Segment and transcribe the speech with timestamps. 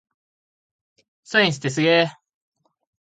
[1.23, 2.05] サイエンスってすげぇ